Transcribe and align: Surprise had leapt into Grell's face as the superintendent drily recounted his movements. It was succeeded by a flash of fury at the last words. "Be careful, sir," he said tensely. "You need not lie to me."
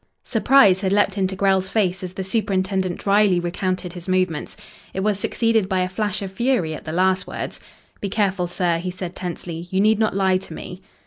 Surprise 0.23 0.81
had 0.81 0.91
leapt 0.91 1.15
into 1.15 1.35
Grell's 1.35 1.69
face 1.69 2.01
as 2.01 2.13
the 2.15 2.23
superintendent 2.23 2.97
drily 2.97 3.39
recounted 3.39 3.93
his 3.93 4.07
movements. 4.07 4.57
It 4.95 5.01
was 5.01 5.19
succeeded 5.19 5.69
by 5.69 5.81
a 5.81 5.87
flash 5.89 6.23
of 6.23 6.31
fury 6.31 6.73
at 6.73 6.85
the 6.85 6.91
last 6.91 7.27
words. 7.27 7.59
"Be 7.99 8.09
careful, 8.09 8.47
sir," 8.47 8.79
he 8.79 8.89
said 8.89 9.15
tensely. 9.15 9.67
"You 9.69 9.79
need 9.79 9.99
not 9.99 10.15
lie 10.15 10.37
to 10.39 10.53
me." 10.55 10.81